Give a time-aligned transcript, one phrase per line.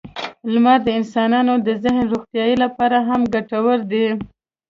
[0.53, 4.05] •لمر د انسانانو د ذهني روغتیا لپاره هم ګټور دی.